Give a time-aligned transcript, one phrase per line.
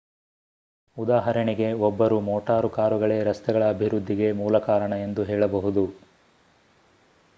[0.97, 5.85] ಉದಾಹರಣೆಗೆ ಒಬ್ಬರು ಮೋಟಾರು ಕಾರುಗಳೇ ರಸ್ತೆಗಳ ಅಭಿವೃದ್ಧಿಗೆ ಮೂಲ ಕಾರಣ ಎಂದು ಹೇಳಬಹುದು